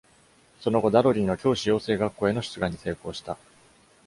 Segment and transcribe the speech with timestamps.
[0.61, 3.37] その後、ダドリーの教師養成学校への出願に成功した。